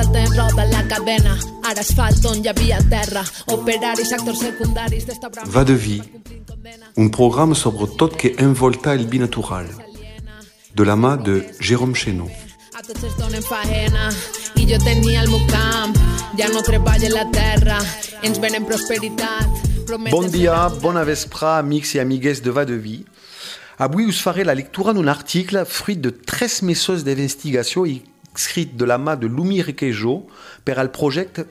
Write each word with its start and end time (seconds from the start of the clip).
Passa 0.00 0.12
el 0.12 0.24
temps, 0.24 0.36
roda 0.36 0.64
la 0.64 0.82
cadena, 0.88 1.34
ara 1.68 1.82
asfalt 1.84 2.24
on 2.24 2.38
hi 2.40 2.48
havia 2.48 2.78
terra, 2.88 3.20
operaris, 3.52 4.12
actors 4.16 4.38
secundaris 4.40 5.04
d'esta 5.04 5.28
brama... 5.28 5.50
Va 5.52 5.62
de 5.68 5.74
vie, 5.76 6.00
un 6.96 7.10
programme 7.12 7.54
sobre 7.54 7.84
tot 8.00 8.16
que 8.16 8.30
envolta 8.40 8.94
el 8.94 9.04
binatural, 9.12 9.66
de 10.72 10.84
la 10.88 10.96
mà 10.96 11.18
de 11.20 11.42
Jérôme 11.60 11.92
Chénaud. 11.92 12.32
A 12.72 12.80
tots 12.80 13.04
es 13.04 13.16
donen 13.18 13.44
faena. 13.44 14.08
I 14.56 14.64
jo 14.70 14.78
tenia 14.80 15.20
el 15.20 15.28
meu 15.28 15.44
camp, 15.50 15.92
ja 16.38 16.48
no 16.48 16.64
treballa 16.64 17.10
la 17.12 17.26
terra, 17.28 17.76
ens 18.22 18.40
venen 18.40 18.64
prosperitat. 18.64 19.52
prometes 19.84 20.16
Bon 20.16 20.30
dia, 20.32 20.68
bona 20.80 21.04
vespra, 21.04 21.58
amics 21.58 21.92
i 21.98 22.00
amigues 22.00 22.40
de 22.40 22.56
Va 22.56 22.64
de 22.64 22.80
Vie. 22.80 23.04
Avui 23.76 24.08
us 24.08 24.22
faré 24.24 24.44
la 24.44 24.56
lectura 24.56 24.94
d'un 24.96 25.08
article 25.08 25.66
fruit 25.66 26.00
de 26.00 26.12
tres 26.12 26.62
mesos 26.62 27.04
d'investigació 27.04 27.84
i 27.84 28.00
escrit 28.36 28.76
de 28.76 28.86
la 28.86 28.98
mà 28.98 29.16
de 29.16 29.28
Lumi 29.28 29.62
Riquejo 29.62 30.26
per 30.64 30.78
al 30.78 30.90
projecte 30.90 31.46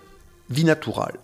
Vinatural. 0.49 1.19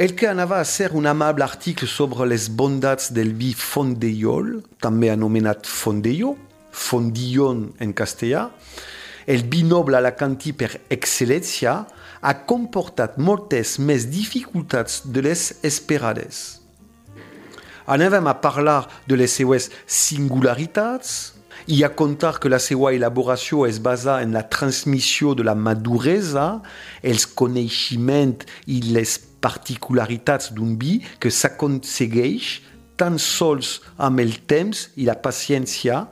El 0.00 0.14
que 0.16 0.30
anava 0.30 0.60
a 0.60 0.64
ser 0.64 0.92
un 0.96 1.04
amable 1.06 1.44
article 1.44 1.86
sobre 1.86 2.24
les 2.24 2.48
bondats 2.48 3.10
del 3.12 3.34
vi 3.36 3.50
fondellol, 3.52 4.62
també 4.80 5.10
anomenat 5.12 5.68
fondello, 5.68 6.38
fondillon 6.72 7.66
en 7.84 7.92
castellà, 7.92 8.46
el 9.28 9.44
vi 9.44 9.60
noble 9.62 9.98
alacantí 9.98 10.54
per 10.56 10.70
excel·lència, 10.88 11.74
ha 12.20 12.32
comportat 12.48 13.18
moltes 13.20 13.76
més 13.78 14.06
dificultats 14.08 15.02
de 15.04 15.20
les 15.28 15.44
esperades. 15.64 16.60
Anàvem 17.84 18.24
a 18.30 18.38
parlar 18.40 18.86
de 19.04 19.20
les 19.20 19.36
seues 19.36 19.68
singularitats 19.84 21.34
i 21.68 21.82
a 21.84 21.90
contar 21.90 22.38
que 22.40 22.48
la 22.52 22.60
seva 22.62 22.92
elaboració 22.94 23.66
es 23.66 23.80
basa 23.82 24.20
en 24.22 24.32
la 24.36 24.46
transmissió 24.48 25.34
de 25.34 25.44
la 25.44 25.54
maduresa, 25.54 26.60
els 27.02 27.26
coneixements 27.26 28.46
i 28.66 28.80
les 28.94 29.18
particularitats 29.40 30.52
d'un 30.52 30.76
vi 30.80 31.00
que 31.20 31.32
s'aconsegueix 31.32 32.60
tan 33.00 33.16
sols 33.16 33.78
amb 33.96 34.20
el 34.20 34.36
temps 34.48 34.88
i 35.00 35.08
la 35.08 35.16
paciència 35.16 36.04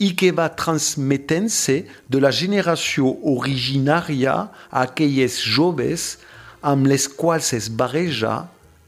i 0.00 0.14
que 0.16 0.30
va 0.36 0.48
transmetent-se 0.56 1.76
de 2.08 2.20
la 2.24 2.32
generació 2.32 3.12
originària 3.34 4.36
a 4.48 4.84
aquelles 4.86 5.36
joves 5.56 6.14
amb 6.60 6.88
les 6.88 7.08
quals 7.08 7.52
es 7.56 7.68
barreja 7.72 8.46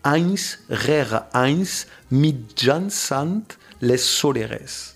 anys 0.09 0.57
rere 0.87 1.23
anys 1.37 1.85
mitjançant 2.11 3.57
les 3.81 4.05
soleres. 4.05 4.92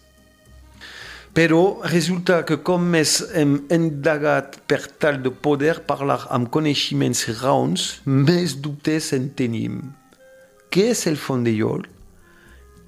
Però 1.37 1.83
resulta 1.85 2.39
que 2.49 2.57
com 2.65 2.87
més 2.95 3.19
hem 3.37 3.59
indagat 3.75 4.55
per 4.65 4.79
tal 4.97 5.19
de 5.21 5.29
poder 5.29 5.83
parlar 5.85 6.23
amb 6.33 6.49
coneixements 6.49 7.27
raons, 7.43 7.83
més 8.09 8.55
dubtes 8.65 9.11
en 9.13 9.27
tenim. 9.37 9.83
Què 10.73 10.87
és 10.95 11.03
el 11.11 11.19
fondellol? 11.21 11.83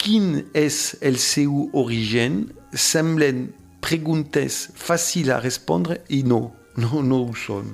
Quin 0.01 0.47
és 0.57 0.97
el 1.05 1.19
seu 1.21 1.67
origen? 1.77 2.47
Semblen 2.73 3.51
preguntes 3.85 4.57
fàcils 4.81 5.29
a 5.35 5.43
respondre 5.43 5.99
i 6.09 6.23
no, 6.25 6.39
no, 6.81 7.03
no 7.05 7.19
ho 7.27 7.37
són. 7.37 7.69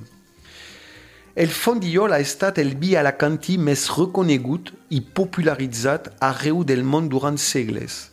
El 1.39 1.55
fondillol 1.55 2.17
ha 2.17 2.19
estat 2.19 2.59
el 2.59 2.75
vi 2.83 2.97
alacantí 2.99 3.61
més 3.63 3.87
reconegut 3.95 4.75
i 4.91 4.99
popularitzat 5.23 6.11
arreu 6.33 6.67
del 6.67 6.83
món 6.83 7.07
durant 7.15 7.39
segles. 7.39 8.09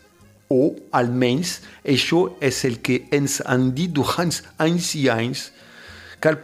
O, 0.52 0.76
almenys, 0.92 1.62
això 1.88 2.26
és 2.44 2.64
el 2.68 2.82
que 2.84 3.06
ens 3.16 3.40
han 3.48 3.70
dit 3.78 3.94
durant 3.96 4.34
anys 4.60 4.94
i 5.00 5.08
anys. 5.14 5.50
Cal 6.20 6.38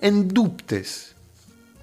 en 0.00 0.28
dubtes. 0.28 1.10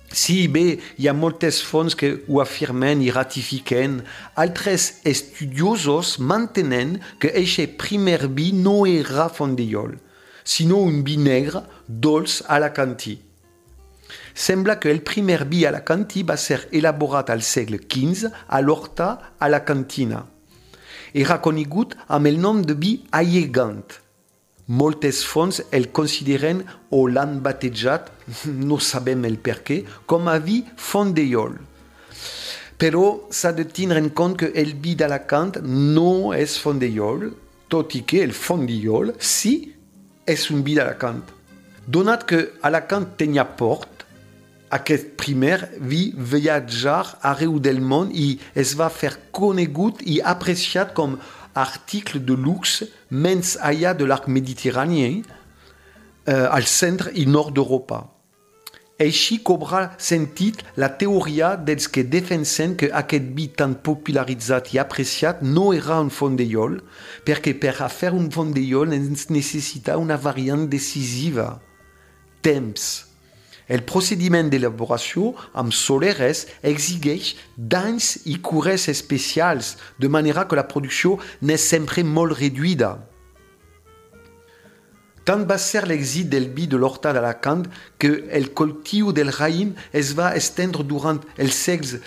Sí, 0.07 0.47
bé, 0.47 0.79
hi 0.97 1.09
ha 1.09 1.13
moltes 1.13 1.59
fonts 1.61 1.95
que 1.99 2.23
ho 2.29 2.39
afirmen 2.39 3.01
i 3.03 3.11
ratifiquen. 3.11 3.99
Altres 4.35 5.01
estudiosos 5.03 6.17
mantenen 6.19 7.01
que 7.19 7.33
aquest 7.35 7.75
primer 7.77 8.29
vi 8.29 8.53
no 8.53 8.85
era 8.87 9.27
fondellol, 9.27 9.97
sinó 10.43 10.77
un 10.77 11.03
vi 11.03 11.17
negre 11.17 11.65
dolç 11.87 12.41
alacantí. 12.47 13.17
Sembla 14.33 14.79
que 14.79 14.89
el 14.91 15.01
primer 15.01 15.43
vi 15.45 15.65
alacantí 15.65 16.23
va 16.23 16.37
ser 16.37 16.69
elaborat 16.71 17.29
al 17.29 17.43
segle 17.43 17.81
XV 17.83 18.31
a 18.47 18.61
l'Horta 18.61 19.35
alacantina. 19.39 20.23
Era 21.17 21.39
conegut 21.41 21.95
amb 22.13 22.29
el 22.29 22.35
nom 22.37 22.59
de 22.61 22.75
vi 22.77 22.91
allegant. 23.17 23.95
Moltes 24.67 25.23
fonts 25.25 25.63
el 25.73 25.87
consideren 25.89 26.59
o 26.93 27.07
l'han 27.09 27.39
batejat, 27.41 28.11
no 28.69 28.77
sabem 28.77 29.25
el 29.25 29.39
per 29.41 29.63
què, 29.65 29.79
com 30.05 30.29
a 30.29 30.37
vi 30.37 30.59
fondellol. 30.77 31.57
Però 32.77 33.05
s'ha 33.33 33.55
de 33.57 33.65
tindre 33.65 33.97
en 33.97 34.11
compte 34.13 34.45
que 34.45 34.61
el 34.61 34.75
vi 34.83 34.93
d'Alacant 34.99 35.57
no 35.65 36.35
és 36.37 36.59
fondellol, 36.61 37.31
tot 37.67 37.97
i 37.97 38.03
que 38.05 38.21
el 38.21 38.37
fondillol 38.37 39.15
sí 39.17 39.55
és 40.29 40.45
un 40.53 40.61
vi 40.61 40.77
d'Alacant. 40.77 41.23
Donat 41.87 42.27
que 42.29 42.43
Alacant 42.67 43.15
tenia 43.17 43.47
port, 43.57 43.96
aquest 44.69 45.15
primer 45.15 45.69
vi 45.79 46.11
viatjar 46.15 47.17
arreu 47.21 47.59
del 47.59 47.79
món 47.79 48.11
i 48.11 48.37
es 48.55 48.75
va 48.79 48.89
fer 48.89 49.13
conegut 49.31 50.01
i 50.03 50.19
apreciat 50.21 50.93
com 50.97 51.17
article 51.57 52.19
de 52.19 52.35
luxe 52.35 52.89
menys 53.09 53.55
allà 53.61 53.93
de 53.97 54.05
l'arc 54.05 54.27
mediterrani, 54.27 55.23
eh, 56.27 56.33
al 56.33 56.67
centre 56.67 57.11
i 57.15 57.25
nord 57.25 57.55
d'Europa. 57.55 58.03
Així 58.97 59.37
cobra 59.45 59.91
sentit 60.01 60.63
la 60.81 60.89
teoria 60.89 61.51
dels 61.55 61.85
que 61.93 62.01
defensen 62.01 62.73
que 62.75 62.89
aquest 62.89 63.27
vi 63.37 63.45
tan 63.53 63.75
popularitzat 63.85 64.71
i 64.73 64.79
apreciat 64.81 65.43
no 65.45 65.69
era 65.73 65.99
un 66.01 66.09
fondellol, 66.09 66.79
perquè 67.25 67.53
per 67.61 67.75
a 67.85 67.91
fer 67.93 68.09
un 68.17 68.31
fondellol 68.33 68.95
es 68.97 69.29
necessita 69.29 69.99
una 70.01 70.17
variant 70.17 70.65
decisiva, 70.69 71.59
temps. 72.41 73.05
El 73.67 73.83
procediment 73.83 74.47
d'elaboració 74.47 75.33
amb 75.59 75.75
soleres 75.75 76.45
exigeix 76.63 77.33
danys 77.57 78.13
i 78.31 78.37
cures 78.39 78.87
especials, 78.87 79.75
de 79.99 80.07
manera 80.07 80.45
que 80.47 80.55
la 80.55 80.67
producció 80.71 81.17
n'és 81.41 81.67
sempre 81.67 82.05
molt 82.07 82.39
reduïda. 82.39 82.95
Tant 85.27 85.43
va 85.43 85.57
ser 85.59 85.83
l'èxit 85.83 86.29
del 86.31 86.47
vi 86.55 86.69
de 86.71 86.79
l'Horta 86.79 87.11
d'Alacant 87.11 87.65
que 87.99 88.13
el 88.31 88.53
cultiu 88.55 89.11
del 89.11 89.33
raïm 89.35 89.73
es 89.91 90.13
va 90.15 90.31
estendre 90.39 90.85
durant 90.87 91.19
els 91.35 91.57
segles 91.67 91.97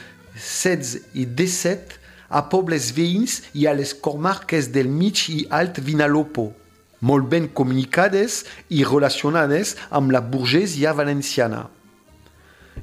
XVI 0.40 1.02
i 1.12 1.26
XVII 1.28 2.00
a 2.30 2.40
pobles 2.48 2.88
veïns 2.96 3.42
i 3.52 3.66
a 3.68 3.74
les 3.76 3.92
comarques 3.92 4.70
del 4.72 4.88
mig 4.88 5.26
i 5.28 5.42
alt 5.52 5.82
Vinalopó, 5.84 6.46
molt 7.00 7.28
ben 7.32 7.48
comunicades 7.48 8.44
i 8.68 8.84
relacionades 8.84 9.76
amb 9.90 10.12
la 10.12 10.20
burgesia 10.20 10.92
valenciana. 10.96 11.66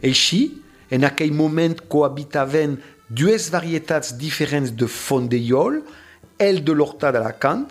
Així, 0.03 0.61
en 0.89 1.05
aquell 1.07 1.33
moment 1.35 1.77
cohabitaven 1.89 2.77
dues 3.09 3.49
varietats 3.53 4.13
diferents 4.17 4.73
de 4.73 4.87
fondellol, 4.87 5.81
el 6.37 6.63
de 6.63 6.73
l'Horta 6.73 7.11
d'Alacant 7.11 7.67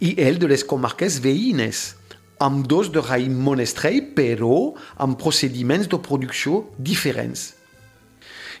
i 0.00 0.14
el 0.22 0.40
de 0.40 0.48
les 0.50 0.64
comarques 0.64 1.20
veïnes, 1.24 1.94
amb 2.38 2.66
dos 2.68 2.90
de 2.92 3.00
raïm 3.00 3.36
monestrell, 3.40 4.12
però 4.16 4.74
amb 5.00 5.16
procediments 5.20 5.88
de 5.88 6.00
producció 6.00 6.66
diferents. 6.76 7.54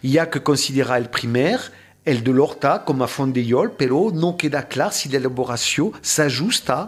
Hi 0.02 0.18
ha 0.18 0.28
que 0.32 0.44
considerar 0.44 0.98
el 1.00 1.10
primer, 1.12 1.58
el 2.04 2.22
de 2.24 2.32
l'Horta, 2.32 2.78
com 2.86 3.02
a 3.02 3.08
fondellol, 3.10 3.72
però 3.76 4.08
no 4.14 4.36
queda 4.40 4.64
clar 4.68 4.92
si 4.94 5.10
l'elaboració 5.12 5.90
s'ajusta 6.00 6.78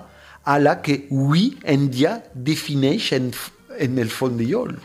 a 0.49 0.57
la 0.59 0.79
que 0.81 1.03
avui 1.11 1.59
en 1.65 1.91
dia 1.93 2.23
en, 2.39 3.31
en 3.85 3.99
el 3.99 4.09
fondellol. 4.09 4.79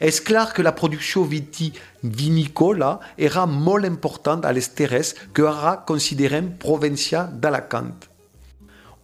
És 0.00 0.22
clar 0.24 0.48
que 0.52 0.64
la 0.64 0.72
producció 0.74 1.26
vitivinícola 1.28 2.98
era 3.16 3.44
molt 3.46 3.84
important 3.84 4.42
a 4.48 4.52
les 4.56 4.72
terres 4.74 5.14
que 5.36 5.44
ara 5.46 5.76
considerem 5.86 6.56
província 6.58 7.28
d'Alacant. 7.28 8.14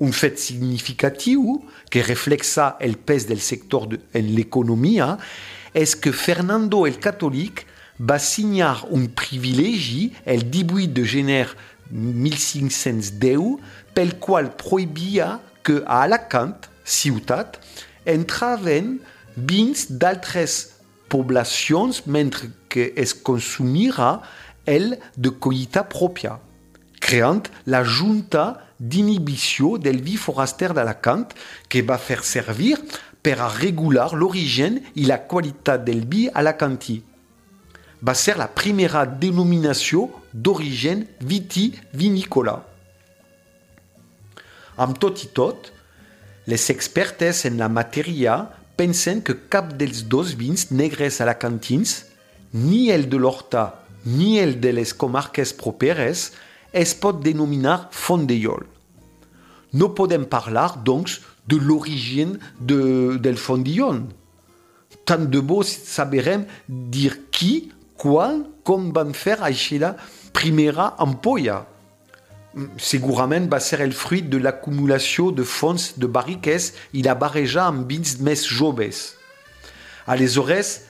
un 0.01 0.13
fait 0.13 0.37
significatif 0.39 1.39
que 1.91 2.01
reflexa 2.01 2.77
el 2.81 2.97
pes 2.97 3.27
del 3.29 3.41
sector 3.41 3.87
de, 3.87 4.01
en 4.17 4.33
l'economia 4.35 5.19
és 5.77 5.95
que 5.95 6.13
Fernando 6.13 6.87
el 6.89 6.97
Catòlic 6.99 7.67
va 8.01 8.17
signar 8.19 8.87
un 8.89 9.11
privilegi 9.13 10.09
el 10.25 10.49
18 10.51 10.95
de 10.97 11.05
gener 11.05 11.49
1510 11.91 13.61
pel 13.95 14.17
qual 14.19 14.53
prohibia 14.57 15.41
que 15.63 15.83
a 15.87 16.03
Alacant, 16.05 16.69
ciutat, 16.85 17.59
entraven 18.07 18.99
vins 19.37 19.87
d'altres 19.91 20.77
poblacions 21.11 22.07
mentre 22.07 22.51
que 22.69 22.93
es 22.97 23.15
consumira 23.15 24.21
el 24.67 24.99
de 25.17 25.31
collita 25.31 25.85
pròpia, 25.91 26.39
creant 27.01 27.51
la 27.67 27.83
junta 27.85 28.63
d'inhibició 28.79 29.77
del 29.79 30.01
vi 30.01 30.17
foraster 30.17 30.73
d'Alacant 30.73 31.35
que 31.69 31.83
va 31.83 31.99
fer 31.99 32.23
servir 32.25 32.79
per 33.21 33.37
a 33.41 33.51
regular 33.53 34.11
l'origen 34.17 34.81
i 34.95 35.05
la 35.11 35.21
qualitat 35.29 35.85
del 35.85 36.07
vi 36.09 36.29
alacantí. 36.33 37.03
Va 38.01 38.15
ser 38.17 38.39
la 38.41 38.49
primera 38.49 39.05
denominació 39.05 40.07
d'origen 40.33 41.05
vitivinícola. 41.21 42.70
Amb 44.77 44.99
tot 44.99 45.25
i 45.25 45.29
les 46.47 46.71
expertes 46.71 47.45
en 47.45 47.59
la 47.59 47.69
matèria 47.69 48.51
pensen 48.77 49.21
que 49.23 49.35
cap 49.49 49.75
dels 49.77 50.05
dos 50.09 50.35
vins 50.35 50.71
negres 50.71 51.21
alacantins, 51.21 52.07
ni 52.53 52.91
el 52.91 53.09
de 53.09 53.19
l'Horta 53.19 53.81
ni 54.05 54.39
el 54.39 54.61
de 54.61 54.73
les 54.73 54.95
comarques 54.95 55.53
properes, 55.53 56.33
es 56.73 56.95
pot 56.95 57.21
denominar 57.23 57.91
fondellol. 57.93 58.65
No 59.73 59.93
podem 59.95 60.25
parlar, 60.25 60.81
doncs, 60.85 61.21
de 61.47 61.59
l'origine 61.59 62.39
de, 62.59 63.19
del 63.19 63.37
fondillon. 63.37 64.07
Tant 65.05 65.27
de 65.31 65.41
bo 65.43 65.63
saberem 65.67 66.47
dir 66.67 67.13
qui, 67.35 67.71
quan, 67.99 68.45
com 68.65 68.91
van 68.95 69.13
fer 69.15 69.39
així 69.43 69.81
la 69.83 69.95
primera 70.33 70.95
ampolla. 70.99 71.65
Segurament 72.83 73.47
va 73.51 73.61
ser 73.63 73.79
el 73.85 73.93
fruit 73.95 74.27
de 74.27 74.41
l'acumulació 74.43 75.31
de 75.31 75.45
fons 75.47 75.93
de 75.97 76.09
barriques 76.11 76.73
i 76.93 77.05
la 77.07 77.15
barreja 77.15 77.69
amb 77.71 77.87
vins 77.91 78.17
més 78.19 78.43
joves. 78.49 79.13
Aleshores, 80.11 80.81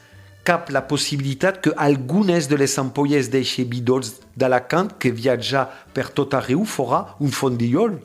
cap 0.45 0.71
la 0.73 0.87
possibilitat 0.89 1.61
que 1.61 1.75
algunes 1.77 2.49
de 2.49 2.57
les 2.57 2.79
ampolles 2.81 3.29
d'eixe 3.29 3.67
bidols 3.69 4.15
d'Alacant 4.37 4.95
que 4.99 5.13
viatja 5.13 5.67
per 5.93 6.09
tot 6.17 6.35
arreu 6.35 6.65
fora 6.65 7.03
un 7.21 7.35
fondillol? 7.35 7.99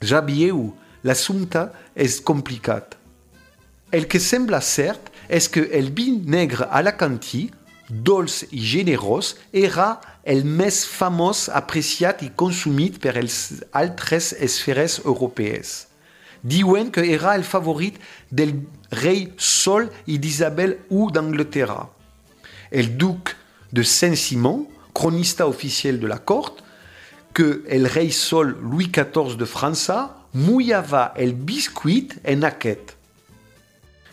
Ja 0.00 0.22
veieu, 0.24 0.70
l'assumpte 1.02 1.66
és 1.94 2.20
complicat. 2.22 2.94
El 3.90 4.06
que 4.06 4.20
sembla 4.22 4.60
cert 4.62 5.10
és 5.28 5.48
que 5.50 5.64
el 5.74 5.90
vi 5.90 6.12
negre 6.14 6.68
alacantí, 6.70 7.48
dolç 7.90 8.44
i 8.50 8.62
generós, 8.62 9.34
era 9.52 9.98
el 10.24 10.44
més 10.46 10.84
famós, 10.86 11.48
apreciat 11.52 12.22
i 12.22 12.30
consumit 12.36 13.00
per 13.02 13.16
les 13.18 13.60
altres 13.76 14.32
esferes 14.38 15.00
europees. 15.04 15.86
Diuen 16.42 16.88
que 16.94 17.04
era 17.04 17.34
el 17.36 17.44
favorit 17.44 17.98
del 18.30 18.54
rei 19.02 19.26
Sol 19.36 19.90
i 20.06 20.16
d'Isabel 20.18 20.78
I 20.88 21.08
d'Angleterra. 21.12 21.82
El 22.70 22.96
duc 22.96 23.34
de 23.70 23.84
Saint-Simon, 23.84 24.64
cronista 24.94 25.46
officiel 25.46 26.00
de 26.00 26.08
la 26.08 26.18
corte, 26.18 26.62
que 27.34 27.62
el 27.68 27.86
rei 27.90 28.10
Sol 28.10 28.56
Louis 28.60 28.88
XIV 28.88 29.36
de 29.38 29.46
França 29.46 30.10
mullava 30.32 31.12
el 31.16 31.34
biscuit 31.34 32.16
en 32.24 32.44
aquest. 32.44 32.96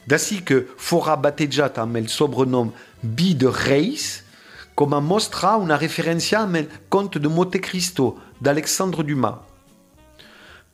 D'ací 0.07 0.39
que 0.47 0.63
fora 0.77 1.17
batejat 1.19 1.77
amb 1.83 1.99
el 1.99 2.07
sobrenom 2.07 2.71
Bi 3.03 3.33
de 3.35 3.51
Reis, 3.51 4.23
com 4.73 4.93
a 4.95 5.01
mostra 5.01 5.57
una 5.59 5.75
referència 5.77 6.39
amb 6.45 6.61
el 6.61 6.71
conte 6.87 7.19
de 7.19 7.27
Monte 7.27 7.59
Cristo 7.59 8.15
d'Alexandre 8.39 9.03
Dumas. 9.03 9.43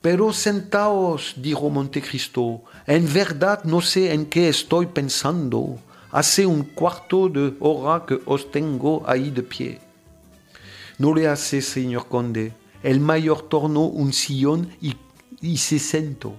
Pero 0.03 0.33
sentaos, 0.33 1.33
dijo 1.37 1.69
Montecristo, 1.69 2.61
en 2.85 3.07
verdad 3.13 3.63
no 3.63 3.79
sé 3.79 4.11
en 4.13 4.25
qué 4.25 4.49
estoy 4.49 4.85
pensando. 4.87 5.79
Hace 6.11 6.45
un 6.45 6.63
cuarto 6.63 7.29
de 7.29 7.53
hora 7.61 8.05
que 8.05 8.19
os 8.25 8.51
tengo 8.51 9.01
ahí 9.07 9.31
de 9.31 9.43
pie. 9.43 9.79
No 10.97 11.15
le 11.15 11.29
hace, 11.29 11.61
señor 11.61 12.09
conde. 12.09 12.51
El 12.83 12.99
mayor 12.99 13.43
tornó 13.47 13.85
un 13.85 14.11
sillón 14.11 14.69
y, 14.81 14.97
y 15.39 15.55
se 15.55 15.79
sentó. 15.79 16.35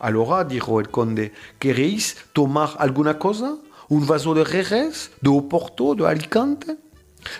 Allora, 0.00 0.44
dijo 0.44 0.80
el 0.80 0.88
conde, 0.88 1.32
¿queréis 1.58 2.16
tomar 2.32 2.70
alguna 2.78 3.18
cosa? 3.18 3.58
¿Un 3.90 4.06
vaso 4.06 4.32
de 4.32 4.46
Jerez? 4.46 5.10
¿De 5.20 5.28
Oporto? 5.28 5.94
¿De 5.94 6.08
Alicante? 6.08 6.78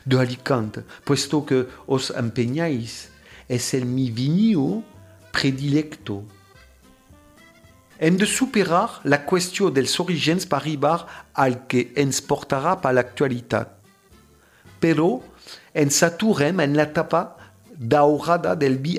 De 0.05 0.21
Alicante, 0.21 0.85
puesto 1.05 1.47
que 1.47 1.67
os 1.87 2.11
empeñáis. 2.11 3.09
Es 3.49 3.73
el 3.73 3.87
mi 3.87 4.11
viño 4.11 4.85
predilecto. 5.33 6.23
Hem 7.99 8.19
de 8.19 8.27
superar 8.27 9.01
la 9.05 9.25
qüestió 9.25 9.71
dels 9.73 9.99
orígens 10.01 10.47
per 10.49 10.61
arribar 10.61 11.07
al 11.33 11.67
que 11.69 11.91
ens 11.97 12.21
portarà 12.21 12.77
per 12.81 12.93
l'actualitat. 12.93 13.73
Però 14.81 15.21
ens 15.73 16.03
aturem 16.05 16.61
en 16.61 16.77
l'etapa 16.77 17.37
daurada 17.77 18.55
del 18.55 18.77
vi. 18.77 18.97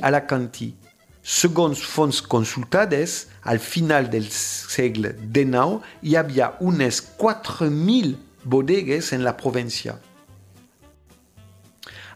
Segons 1.21 1.77
fonts 1.85 2.21
consultades, 2.25 3.27
al 3.43 3.59
final 3.59 4.09
del 4.09 4.25
segle 4.31 5.13
XIX 5.21 5.81
hi 6.01 6.15
havia 6.17 6.55
unes 6.59 7.01
4.000 7.19 8.15
bodegues 8.43 9.11
en 9.13 9.23
la 9.23 9.35
província. 9.37 9.99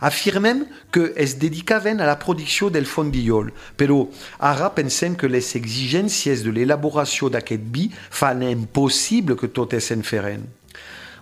Afirmem 0.02 0.66
que 0.92 1.14
es 1.16 1.38
dedicaven 1.40 2.02
a 2.02 2.10
la 2.10 2.18
producció 2.20 2.70
del 2.70 2.86
fondillol, 2.86 3.54
però 3.78 4.08
ara 4.40 4.74
pensem 4.76 5.16
que 5.16 5.30
les 5.30 5.54
exigències 5.56 6.44
de 6.44 6.52
l'elaboració 6.52 7.30
d'aquest 7.30 7.64
vi 7.72 7.88
fan 7.94 8.44
impossible 8.44 9.38
que 9.38 9.54
totes 9.54 9.92
se'n 9.92 10.04
feren. 10.04 10.50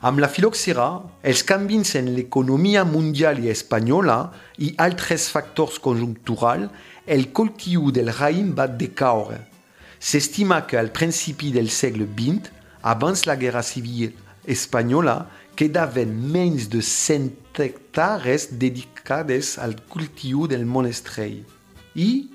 Amb 0.04 0.20
la 0.20 0.28
filoxera, 0.28 0.88
els 1.24 1.46
canvis 1.48 1.94
en 1.96 2.10
l'economia 2.16 2.84
mundial 2.84 3.38
i 3.40 3.48
espanyola 3.54 4.34
i 4.60 4.74
altres 4.76 5.30
factors 5.32 5.78
conjunturals, 5.80 6.68
el 7.06 7.32
cultiu 7.36 7.92
del 7.92 8.12
raïm 8.16 8.54
va 8.56 8.68
decaure. 8.68 9.42
S'estima 10.00 10.62
que 10.68 10.77
al 10.80 10.92
principi 10.92 11.51
del 11.51 11.70
segle 11.70 12.08
XX, 12.08 12.51
abans 12.82 13.25
la 13.25 13.36
guerra 13.36 13.63
civil 13.63 14.13
espanyola, 14.48 15.27
quedaven 15.56 16.12
menys 16.32 16.70
de 16.70 16.82
100 16.82 17.60
hectares 17.60 18.48
dedicades 18.60 19.58
al 19.60 19.75
cultiu 19.88 20.48
del 20.48 20.66
monestrell. 20.66 21.44
I, 21.96 22.30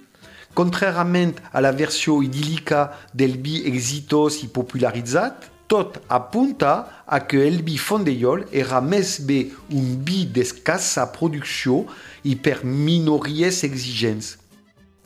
contrairament 0.55 1.37
a 1.53 1.61
la 1.61 1.73
versió 1.73 2.21
idílica 2.23 2.89
del 3.13 3.39
vi 3.43 3.63
exitós 3.69 4.43
i 4.45 4.49
popularitzat, 4.53 5.49
tot 5.69 5.99
apunta 6.09 7.05
a 7.07 7.21
que 7.29 7.43
el 7.45 7.61
vi 7.63 7.77
fondellol 7.77 8.47
era 8.53 8.81
més 8.81 9.19
bé 9.29 9.51
un 9.69 9.99
vi 10.05 10.25
d'escassa 10.25 11.05
producció 11.13 11.83
i 12.25 12.37
per 12.37 12.63
minories 12.65 13.65
exigents. 13.69 14.39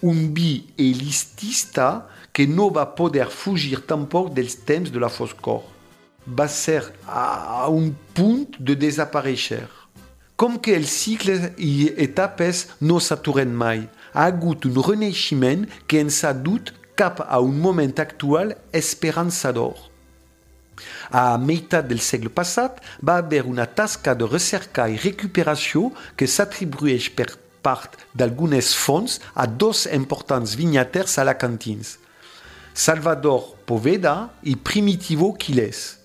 Un 0.02 0.32
vi 0.34 0.64
elitista 0.78 2.08
que 2.32 2.46
no 2.46 2.70
va 2.74 2.86
poder 2.96 3.28
fugir 3.30 3.84
tampoc 3.86 4.32
dels 4.34 4.56
temps 4.66 4.90
de 4.90 4.98
la 4.98 5.08
foscor. 5.08 5.60
Va 6.26 6.48
ser 6.50 6.82
a 7.06 7.68
un 7.70 7.92
punt 8.14 8.58
de 8.58 8.74
desaparèixer. 8.74 9.62
Com 10.34 10.58
que 10.58 10.74
els 10.74 10.90
cicles 10.90 11.52
i 11.54 11.92
etapes 12.02 12.64
no 12.80 12.98
s'aturen 12.98 13.52
mai, 13.54 13.84
ha 14.12 14.26
hagut 14.26 14.66
un 14.66 14.80
renaixement 14.82 15.68
que 15.86 16.02
ens 16.02 16.24
ha 16.24 16.32
dut 16.34 16.72
cap 16.98 17.22
a 17.22 17.38
un 17.38 17.54
moment 17.62 17.94
actual 18.02 18.56
esperançador. 18.72 19.76
A 21.14 21.38
meitat 21.38 21.86
del 21.86 22.02
segle 22.02 22.32
passat 22.32 22.82
va 23.06 23.20
haver 23.22 23.44
una 23.46 23.68
tasca 23.70 24.16
de 24.18 24.26
recerca 24.26 24.88
i 24.90 24.98
recuperació 24.98 25.92
que 26.16 26.26
s'atribueix 26.26 27.12
per 27.14 27.30
part 27.62 27.96
d'algunes 28.14 28.74
fonts 28.74 29.20
a 29.34 29.46
dos 29.46 29.86
importants 29.86 30.56
vinyaters 30.58 31.18
alacantins, 31.22 31.98
Salvador 32.74 33.54
Poveda 33.66 34.32
i 34.42 34.56
Primitivo 34.56 35.34
Quiles. 35.34 35.98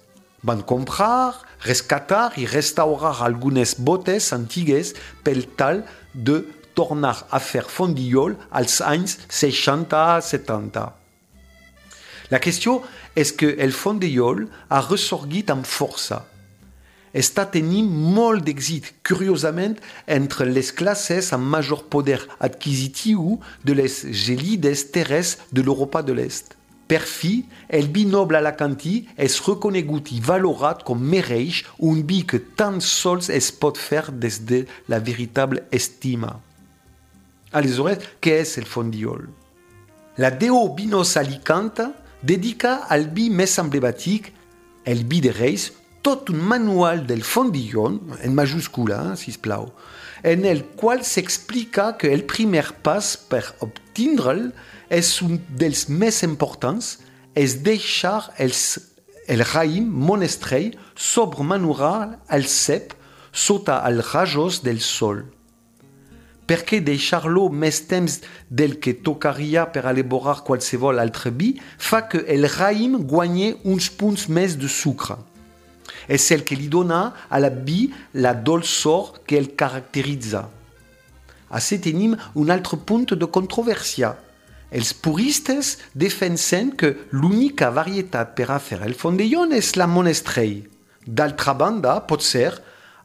Van 0.43 0.61
comprar, 0.61 1.41
rescatar 1.63 2.33
i 2.37 2.45
restaurar 2.45 3.23
algunes 3.25 3.75
botes 3.79 4.31
antigues 4.35 4.93
pel 5.23 5.45
tal 5.57 5.83
de 6.13 6.43
tornar 6.77 7.25
a 7.31 7.39
fer 7.41 7.65
fondillol 7.65 8.35
als 8.51 8.81
anys 8.85 9.17
60-70. 9.31 10.85
La 12.29 12.41
qüestió 12.43 12.81
és 13.15 13.31
que 13.31 13.53
el 13.63 13.71
fondellol 13.73 14.45
ha 14.69 14.83
ressorgit 14.85 15.49
amb 15.49 15.65
força. 15.65 16.25
Està 17.17 17.47
tenint 17.50 17.88
molt 17.89 18.45
d'èxit, 18.45 18.91
curiosament, 19.07 19.77
entre 20.05 20.45
les 20.45 20.69
classes 20.71 21.31
amb 21.36 21.50
major 21.55 21.88
poder 21.89 22.21
adquisitiu 22.39 23.39
de 23.65 23.77
les 23.81 24.03
gelides 24.27 24.88
terres 24.93 25.38
de 25.51 25.65
l'Europa 25.65 26.03
de 26.05 26.15
l'Est. 26.17 26.53
Per 26.88 27.01
fi, 27.03 27.41
el 27.67 27.89
vi 27.91 28.05
noble 28.07 28.39
alacantí 28.39 29.01
és 29.19 29.36
reconegut 29.43 30.13
i 30.15 30.21
valorat 30.24 30.86
com 30.88 31.01
mereix 31.03 31.65
un 31.83 32.00
vi 32.07 32.21
que 32.24 32.39
tan 32.39 32.79
sols 32.79 33.27
es 33.27 33.50
pot 33.51 33.75
fer 33.75 34.05
des 34.13 34.39
de 34.47 34.62
la 34.88 35.01
veritable 35.03 35.65
estima. 35.75 36.38
Aleshores, 37.51 38.07
què 38.24 38.39
és 38.45 38.55
el 38.62 38.67
fondiol? 38.67 39.27
La 40.17 40.31
Deo 40.31 40.63
Vinos 40.75 41.17
Alicanta 41.19 41.91
dedica 42.24 42.88
al 42.89 43.09
vi 43.13 43.27
més 43.29 43.57
emblemàtic, 43.59 44.31
el 44.88 45.03
vi 45.03 45.19
de 45.21 45.36
Reis, 45.36 45.74
tot 46.01 46.30
un 46.30 46.39
manual 46.39 47.06
del 47.06 47.24
fondillon, 47.24 48.00
en 48.24 48.34
majúscula, 48.34 49.13
eh, 49.13 49.18
sisplau, 49.18 49.72
en 50.24 50.46
el 50.46 50.63
qual 50.75 51.04
s'explica 51.04 51.98
que 51.98 52.13
el 52.13 52.24
primer 52.24 52.74
pas 52.84 53.16
per 53.18 53.44
obtindre'l 53.62 54.51
és 54.89 55.22
un 55.22 55.39
dels 55.50 55.88
més 55.89 56.24
importants, 56.24 56.98
és 57.36 57.60
deixar 57.62 58.32
els, 58.42 58.80
el 59.27 59.44
raïm 59.46 59.88
monestrell 59.88 60.74
sobre 60.96 61.44
manual 61.44 62.18
al 62.27 62.48
cep 62.50 62.96
sota 63.32 63.82
els 63.86 64.13
rajos 64.13 64.63
del 64.66 64.82
sol. 64.82 65.25
Perquè 66.48 66.80
deixar-lo 66.80 67.50
més 67.51 67.82
temps 67.89 68.22
del 68.50 68.77
que 68.80 68.96
tocaria 69.04 69.66
per 69.68 69.84
elaborar 69.92 70.39
qualsevol 70.48 71.04
altre 71.04 71.34
vi 71.36 71.58
fa 71.77 72.06
que 72.08 72.24
el 72.24 72.48
raïm 72.48 72.96
guanyi 73.04 73.58
uns 73.68 73.92
punts 73.92 74.30
més 74.32 74.56
de 74.56 74.72
sucre. 74.72 75.20
És 76.07 76.29
el 76.31 76.43
que 76.47 76.55
li 76.55 76.69
dona 76.71 77.13
a 77.29 77.39
la 77.39 77.49
vi 77.49 77.91
la 78.13 78.33
dolçor 78.33 79.19
que 79.27 79.37
el 79.37 79.55
caracteritza. 79.55 80.47
Així 81.49 81.79
tenim 81.79 82.15
un 82.35 82.49
altre 82.51 82.77
punt 82.77 83.11
de 83.11 83.27
controvèrsia. 83.27 84.15
Els 84.71 84.91
puristes 84.93 85.77
defensen 85.95 86.73
que 86.75 86.95
l'única 87.11 87.69
varietat 87.71 88.35
per 88.35 88.49
a 88.51 88.59
fer 88.59 88.81
el 88.83 88.95
és 89.55 89.75
la 89.75 89.87
monestrell. 89.87 90.67
D'altra 91.07 91.53
banda, 91.53 92.01
pot 92.01 92.21
ser, 92.21 92.51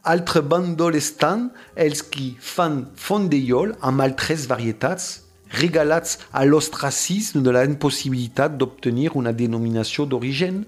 altre 0.03 0.43
bandol 0.43 0.97
estan 0.97 1.53
els 1.77 2.03
qui 2.03 2.37
fan 2.41 2.89
fondellol 2.97 3.77
amb 3.81 4.01
altres 4.03 4.49
varietats, 4.51 5.23
regalats 5.61 6.19
a 6.33 6.45
l'ostracisme 6.45 7.43
de 7.43 7.53
la 7.53 7.65
impossibilitat 7.65 8.57
d'obtenir 8.59 9.13
una 9.15 9.33
denominació 9.33 10.05
d'origen. 10.05 10.65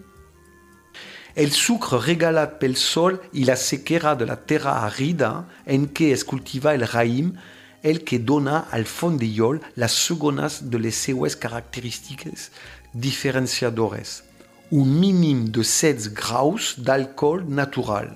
El 1.36 1.50
sucre 1.50 1.98
regalat 1.98 2.60
pel 2.60 2.76
sol 2.78 3.16
i 3.34 3.42
la 3.42 3.56
sequera 3.58 4.12
de 4.14 4.26
la 4.28 4.36
terra 4.38 4.76
arida 4.86 5.30
en 5.66 5.88
què 5.90 6.12
es 6.14 6.22
cultiva 6.22 6.74
el 6.78 6.86
raïm 6.86 7.32
el 7.82 8.04
que 8.06 8.20
dona 8.22 8.60
al 8.70 8.86
fondellol 8.86 9.58
les 9.74 9.96
segones 10.06 10.60
de 10.70 10.78
les 10.78 10.94
seues 10.94 11.34
característiques 11.34 12.52
diferenciadores. 12.94 14.22
Un 14.70 14.94
mínim 15.00 15.44
de 15.50 15.66
16 15.66 16.12
graus 16.14 16.76
d'alcool 16.78 17.42
natural. 17.48 18.14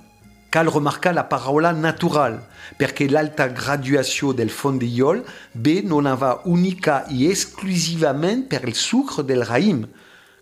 Cal 0.54 0.70
remarcar 0.70 1.12
la 1.12 1.26
paraula 1.28 1.74
natural, 1.74 2.38
perquè 2.78 3.10
l'alta 3.10 3.48
graduació 3.50 4.30
del 4.32 4.54
fondellol 4.54 5.24
ve 5.54 5.80
non 5.82 6.06
va 6.22 6.36
única 6.46 7.02
i 7.10 7.26
exclusivament 7.26 8.46
per 8.46 8.62
el 8.62 8.78
sucre 8.78 9.26
del 9.26 9.42
raïm, 9.42 9.88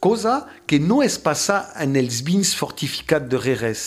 cosa 0.06 0.46
que 0.68 0.78
no 0.78 1.02
es 1.02 1.16
passa 1.18 1.72
en 1.82 1.96
els 1.98 2.20
vins 2.22 2.52
fortificats 2.54 3.26
de 3.26 3.38
Rerès. 3.42 3.82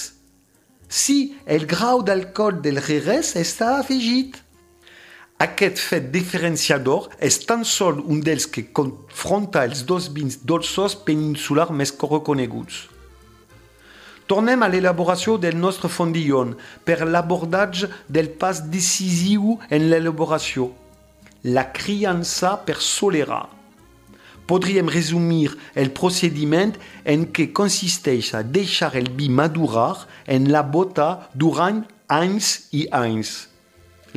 Si 0.90 1.38
el 1.56 1.64
grau 1.74 2.02
d'alcool 2.04 2.58
del 2.66 2.82
Rerès 2.84 3.38
està 3.40 3.78
afegit. 3.78 4.36
Aquest 5.40 5.80
fet 5.80 6.10
diferenciador 6.12 7.08
és 7.24 7.38
tan 7.48 7.64
sol 7.64 8.02
un 8.04 8.20
dels 8.26 8.50
que 8.52 8.66
confronta 8.76 9.64
els 9.64 9.86
dos 9.88 10.10
vins 10.18 10.36
dolços 10.52 10.98
peninsulars 11.08 11.72
més 11.72 11.94
reconeguts. 12.02 12.82
Tornem 14.28 14.66
a 14.66 14.70
l'elaboració 14.74 15.38
del 15.46 15.56
nostre 15.56 15.88
fondillon 15.88 16.52
per 16.84 17.08
l'abordatge 17.08 17.88
del 18.10 18.28
pas 18.42 18.60
decisiu 18.76 19.56
en 19.70 19.88
l'elaboració, 19.88 20.68
la 21.44 21.70
criança 21.72 22.58
per 22.68 22.76
solera. 22.84 23.40
Podríem 24.50 24.90
resumir 24.90 25.54
el 25.78 25.92
procediment 25.94 26.74
en 27.06 27.28
què 27.30 27.52
consisteix 27.54 28.34
a 28.34 28.42
deixar 28.42 28.96
el 28.98 29.12
vi 29.14 29.30
madurar 29.30 30.08
en 30.26 30.50
la 30.50 30.64
bota 30.66 31.30
durant 31.38 31.84
anys 32.10 32.66
i 32.74 32.88
anys. 32.90 33.46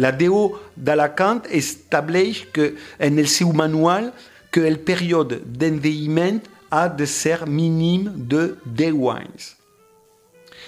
La 0.01 0.09
DO 0.17 0.57
d'Alacant 0.77 1.45
estableix 1.53 2.47
que, 2.57 2.73
en 2.99 3.21
el 3.21 3.29
seu 3.29 3.53
manual 3.53 4.13
que 4.53 4.65
el 4.69 4.81
període 4.81 5.43
d'envelliment 5.45 6.41
ha 6.73 6.89
de 6.89 7.07
ser 7.07 7.45
mínim 7.47 8.09
de 8.17 8.55
10 8.65 9.05
anys. 9.13 9.57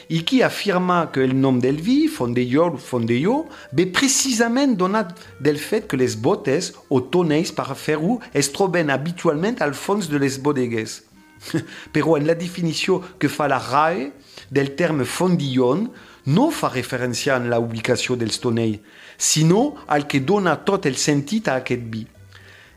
I 0.09 0.21
qui 0.25 0.43
afirma 0.43 1.11
que 1.13 1.23
el 1.25 1.33
nom 1.39 1.59
del 1.61 1.81
vi, 1.81 2.09
fondellol 2.13 2.77
o 2.77 2.81
fondelló, 2.81 3.45
ve 3.73 3.87
precisament 3.89 4.77
donat 4.77 5.15
del 5.41 5.59
fet 5.59 5.89
que 5.89 5.99
les 6.01 6.17
botes 6.21 6.73
o 6.93 7.01
tonells 7.01 7.55
per 7.57 7.71
fer-ho 7.73 8.19
es 8.37 8.51
troben 8.53 8.93
habitualment 8.93 9.63
al 9.65 9.75
fons 9.75 10.11
de 10.13 10.21
les 10.21 10.39
bodegues. 10.43 11.03
Però 11.95 12.19
en 12.19 12.27
la 12.29 12.37
definició 12.37 13.01
que 13.19 13.29
fa 13.33 13.49
la 13.49 13.61
RAE 13.61 14.11
del 14.51 14.75
terme 14.77 15.05
fondillon 15.05 15.89
no 16.27 16.49
fa 16.51 16.71
referència 16.73 17.37
a 17.37 17.43
la 17.43 17.61
ubicació 17.61 18.17
dels 18.17 18.41
tonells, 18.41 18.81
sinó 19.17 19.75
al 19.87 20.07
que 20.09 20.21
dona 20.21 20.57
tot 20.65 20.87
el 20.87 20.97
sentit 21.01 21.49
a 21.49 21.61
aquest 21.61 21.85
vi. 21.93 22.05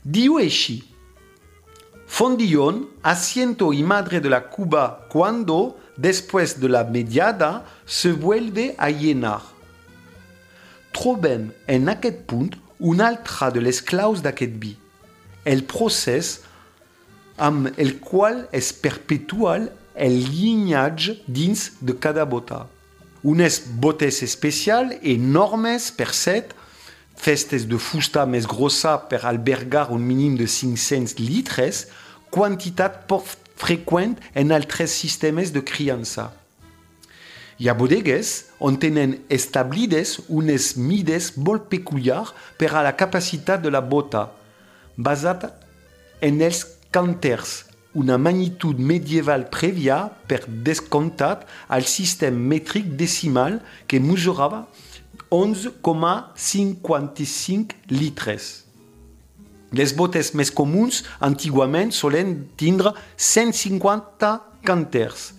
Diu 0.04 0.38
així, 0.40 0.82
Fondillon, 2.08 2.90
asiento 3.04 3.74
y 3.74 3.84
madre 3.84 4.20
de 4.20 4.30
la 4.30 4.50
Cuba 4.50 5.06
cuando, 5.10 5.78
después 5.98 6.60
de 6.60 6.70
la 6.70 6.84
mediada, 6.84 7.66
se 7.86 8.12
vuelve 8.14 8.76
a 8.78 8.90
llenar. 8.90 9.42
Trobem 10.92 11.52
en 11.68 11.90
aquest 11.90 12.26
punt 12.26 12.56
un 12.80 13.02
altre 13.02 13.52
de 13.54 13.62
les 13.62 13.82
claus 13.82 14.24
d'aquest 14.24 14.56
el 15.48 15.64
procés 15.64 16.42
amb 17.38 17.70
el 17.78 18.00
qual 18.04 18.48
es 18.52 18.74
perpetua 18.74 19.58
el 19.96 20.18
llinatge 20.28 21.22
dins 21.28 21.72
de 21.80 21.94
cada 21.94 22.26
bota. 22.26 22.66
Unes 23.24 23.62
botes 23.80 24.22
especials 24.26 24.98
enormes 25.02 25.92
per 25.92 26.12
set, 26.14 26.54
festes 27.18 27.66
de 27.68 27.80
fusta 27.82 28.26
més 28.30 28.48
grossa 28.48 28.96
per 29.10 29.24
albergar 29.26 29.90
un 29.92 30.04
mínim 30.06 30.38
de 30.38 30.48
500 30.48 31.18
litres, 31.20 31.88
quantitat 32.32 33.06
poc 33.10 33.26
freqüent 33.58 34.16
en 34.38 34.54
altres 34.54 34.94
sistemes 34.94 35.52
de 35.52 35.64
criança. 35.66 36.30
Hi 37.58 37.72
ha 37.72 37.74
bodegues 37.74 38.34
on 38.62 38.78
tenen 38.78 39.16
establides 39.34 40.20
unes 40.30 40.76
mides 40.78 41.32
molt 41.42 41.66
peculiars 41.72 42.36
per 42.62 42.70
a 42.70 42.84
la 42.86 42.94
capacitat 42.94 43.64
de 43.64 43.72
la 43.74 43.82
bota, 43.82 44.28
basat 44.96 45.48
en 46.22 46.38
els 46.46 46.62
canters, 46.94 47.64
una 47.98 48.20
magnitud 48.22 48.78
medieval 48.78 49.48
prèvia 49.50 50.04
per 50.30 50.44
descomptat 50.46 51.48
al 51.74 51.88
sistema 51.90 52.38
mètric 52.54 52.94
decimal 53.00 53.58
que 53.90 53.98
mesurava 53.98 54.68
11,55 55.32 57.72
litres. 57.90 58.68
Les 59.76 59.92
botes 59.92 60.32
més 60.32 60.48
comuns 60.50 61.04
antiguament 61.20 61.92
solen 61.92 62.48
tindre 62.56 62.94
150 63.20 64.40
canters, 64.64 65.34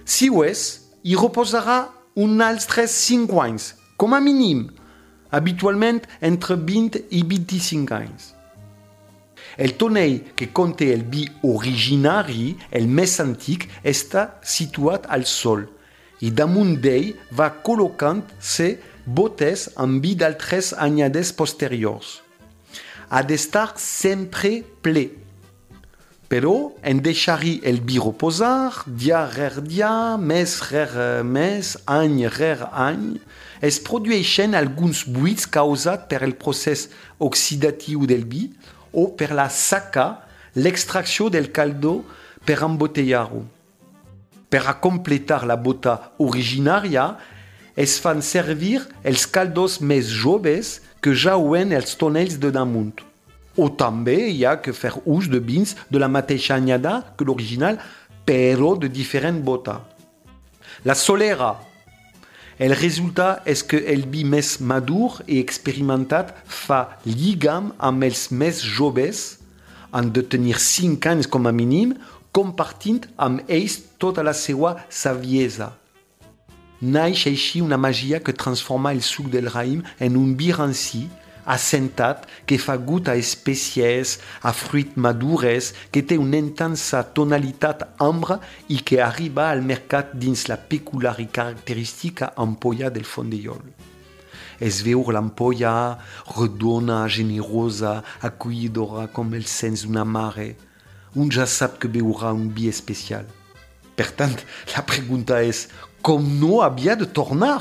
Si 0.06 0.30
ho 0.30 0.44
és, 0.46 0.62
hi 1.04 1.18
reposarà 1.18 1.88
un 2.20 2.42
altres 2.46 2.94
5 3.10 3.42
anys, 3.42 3.74
com 3.98 4.14
a 4.14 4.22
mínim, 4.22 4.68
habitualment 5.32 6.04
entre 6.22 6.56
20 6.56 7.10
i 7.10 7.24
25 7.26 7.98
anys. 7.98 8.30
El 9.58 9.74
tonell 9.82 10.22
que 10.38 10.52
conté 10.54 10.94
el 10.94 11.04
vi 11.10 11.26
originari, 11.44 12.54
el 12.72 12.88
més 12.88 13.18
antic, 13.20 13.66
està 13.84 14.30
situat 14.46 15.10
al 15.10 15.26
sol 15.26 15.66
i 16.22 16.32
damunt 16.36 16.76
d'ell 16.84 17.14
va 17.32 17.50
col·locant-se 17.64 18.74
botes 19.06 19.70
amb 19.80 20.04
vi 20.04 20.16
d'altres 20.20 20.74
anyades 20.78 21.32
posteriors. 21.34 22.20
Ha 23.10 23.24
d'estar 23.26 23.74
sempre 23.82 24.60
ple. 24.84 25.08
Però 26.30 26.76
en 26.86 27.00
deixar-hi 27.02 27.56
el 27.66 27.80
vi 27.82 27.98
reposar, 27.98 28.86
dia 28.86 29.24
rere 29.26 29.64
dia, 29.66 30.18
mes 30.22 30.60
rere 30.70 31.24
mes, 31.26 31.74
any 31.90 32.28
rere 32.30 32.68
any, 32.70 33.16
es 33.66 33.80
produeixen 33.82 34.54
alguns 34.54 35.08
buits 35.10 35.50
causats 35.50 36.06
per 36.12 36.22
el 36.28 36.36
procés 36.38 36.86
oxidatiu 37.18 38.06
del 38.06 38.28
vi 38.30 38.46
o 38.94 39.10
per 39.18 39.32
la 39.34 39.50
saca, 39.50 40.28
l'extraction 40.54 41.34
del 41.34 41.50
caldo 41.52 42.04
per 42.46 42.62
embotellar-ho. 42.62 43.42
Per 44.50 44.64
completar 44.82 45.44
la 45.46 45.56
bota 45.56 46.12
originària, 46.18 47.14
es 47.78 48.00
fan 48.02 48.24
servir 48.26 48.82
els 49.06 49.28
caldos 49.30 49.78
més 49.80 50.10
joves 50.10 50.80
que 51.00 51.14
jauen 51.14 51.72
els 51.72 51.94
tonells 51.96 52.40
de 52.42 52.50
damunt. 52.52 52.98
O 53.56 53.70
també 53.70 54.18
hi 54.32 54.44
ha 54.46 54.58
que 54.64 54.74
fer 54.74 54.96
ús 55.06 55.30
de 55.30 55.40
vins 55.40 55.76
de 55.92 56.02
la 56.02 56.10
mateixa 56.10 56.58
anyada 56.58 57.14
que 57.16 57.28
l'original, 57.28 57.80
però 58.26 58.76
de 58.80 58.90
diferent 58.90 59.40
bota. 59.46 59.80
La 60.84 60.96
solera. 60.96 61.56
El 62.60 62.76
resultat 62.76 63.48
és 63.48 63.64
que 63.64 63.80
el 63.94 64.04
vi 64.12 64.26
més 64.28 64.58
madur 64.60 65.22
i 65.28 65.40
experimentat 65.40 66.34
fa 66.44 67.00
lligam 67.06 67.72
amb 67.78 68.04
els 68.04 68.28
més 68.36 68.60
joves, 68.64 69.40
han 69.92 70.12
de 70.14 70.22
tenir 70.22 70.58
5 70.60 71.08
anys 71.10 71.30
com 71.32 71.48
a 71.48 71.54
mínim, 71.56 71.96
compartint 72.32 73.08
amb 73.18 73.44
ells 73.48 73.80
tota 74.02 74.24
la 74.24 74.34
seva 74.34 74.76
saviesa. 74.90 75.74
Naix 76.80 77.26
així 77.28 77.60
una 77.60 77.78
magia 77.78 78.22
que 78.24 78.32
transforma 78.32 78.94
el 78.96 79.02
suc 79.04 79.28
del 79.34 79.50
raïm 79.52 79.82
en 80.00 80.16
un 80.16 80.36
vi 80.40 80.54
ranci, 80.56 81.08
assentat, 81.50 82.28
que 82.46 82.60
fa 82.62 82.78
gust 82.78 83.10
a 83.10 83.18
espècies, 83.20 84.20
a 84.46 84.54
fruits 84.54 84.96
madures, 84.96 85.74
que 85.92 86.06
té 86.06 86.16
una 86.22 86.40
intensa 86.40 87.02
tonalitat 87.04 87.84
ambre 88.06 88.40
i 88.70 88.80
que 88.86 89.02
arriba 89.04 89.50
al 89.50 89.66
mercat 89.66 90.14
dins 90.14 90.46
la 90.48 90.60
peculiar 90.72 91.18
i 91.20 91.28
característica 91.28 92.32
ampolla 92.38 92.94
del 92.94 93.04
fondellol. 93.04 93.64
Es 94.60 94.82
veu 94.84 95.04
l'ampolla 95.12 95.74
redona, 96.36 97.06
generosa, 97.08 98.00
acollidora 98.22 99.08
com 99.12 99.34
el 99.34 99.48
sens 99.48 99.86
d'una 99.88 100.04
mare. 100.06 100.54
Un 101.16 101.32
ja 101.34 101.48
sap 101.50 101.80
que 101.82 101.90
beurà 101.90 102.34
un 102.36 102.50
vi 102.54 102.68
especial. 102.70 103.26
Per 103.98 104.10
tant, 104.18 104.36
la 104.76 104.86
pregunta 104.86 105.42
és 105.44 105.68
com 106.06 106.26
no 106.42 106.62
havia 106.66 106.96
de 107.00 107.10
tornar? 107.10 107.58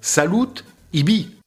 Salut 0.00 0.64
i 0.92 1.02
vi! 1.06 1.41